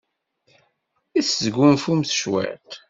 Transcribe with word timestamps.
I 1.19 1.19
tesgunfumt 1.27 2.11
cwiṭ? 2.21 2.69